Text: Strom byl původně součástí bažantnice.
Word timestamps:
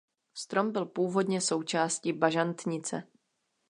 Strom 0.33 0.71
byl 0.71 0.85
původně 0.85 1.41
součástí 1.41 2.13
bažantnice. 2.13 3.03